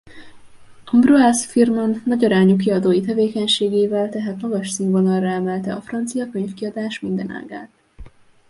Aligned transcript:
Ambroise-Firmin 0.87 2.01
nagyarányú 2.05 2.55
kiadói 2.55 3.01
tevékenységével 3.01 4.09
tehát 4.09 4.41
magas 4.41 4.69
színvonalra 4.69 5.27
emelte 5.29 5.73
a 5.73 5.81
francia 5.81 6.29
könyvkiadás 6.29 6.99
minden 6.99 7.31
ágát. 7.31 7.69